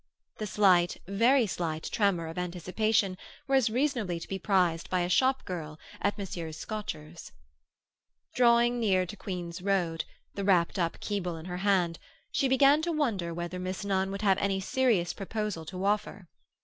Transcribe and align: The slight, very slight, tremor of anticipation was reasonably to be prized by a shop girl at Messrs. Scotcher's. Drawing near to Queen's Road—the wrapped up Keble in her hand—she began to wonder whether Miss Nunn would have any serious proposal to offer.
The 0.39 0.47
slight, 0.47 0.97
very 1.07 1.45
slight, 1.45 1.83
tremor 1.83 2.25
of 2.25 2.39
anticipation 2.39 3.19
was 3.47 3.69
reasonably 3.69 4.19
to 4.19 4.27
be 4.27 4.39
prized 4.39 4.89
by 4.89 5.01
a 5.01 5.07
shop 5.09 5.45
girl 5.45 5.77
at 6.01 6.17
Messrs. 6.17 6.57
Scotcher's. 6.57 7.31
Drawing 8.33 8.79
near 8.79 9.05
to 9.05 9.15
Queen's 9.15 9.61
Road—the 9.61 10.43
wrapped 10.43 10.79
up 10.79 10.99
Keble 11.01 11.35
in 11.39 11.45
her 11.45 11.57
hand—she 11.57 12.47
began 12.47 12.81
to 12.81 12.91
wonder 12.91 13.31
whether 13.31 13.59
Miss 13.59 13.85
Nunn 13.85 14.09
would 14.09 14.23
have 14.23 14.39
any 14.39 14.59
serious 14.59 15.13
proposal 15.13 15.65
to 15.65 15.85
offer. 15.85 16.27